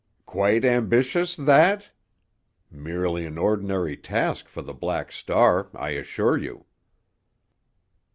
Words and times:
Quite 0.25 0.65
ambitious—that? 0.65 1.91
Merely 2.71 3.23
an 3.23 3.37
ordinary 3.37 3.95
task 3.95 4.47
for 4.47 4.63
the 4.63 4.73
Black 4.73 5.11
Star, 5.11 5.69
I 5.75 5.91
assure 5.91 6.37
you." 6.37 6.65